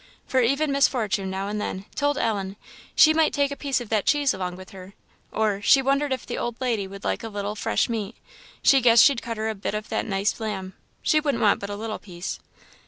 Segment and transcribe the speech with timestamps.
[0.25, 2.55] For even Miss Fortune now and then told Ellen
[2.95, 4.95] "she might take a piece of that cheese along with her;"
[5.31, 8.15] or, "she wondered if the old lady would like a little fresh meat;
[8.63, 11.69] she guessed she'd cut her a bit of that nice lamb; she wouldn't want but
[11.69, 12.39] a little piece."